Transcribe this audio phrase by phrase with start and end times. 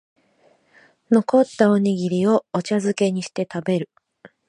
[1.11, 3.91] 残ったおにぎりをお茶づけにして食べる